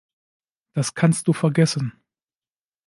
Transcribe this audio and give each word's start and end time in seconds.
Das 0.73 0.95
kannst 0.95 1.27
du 1.27 1.33
vergesssen. 1.33 1.93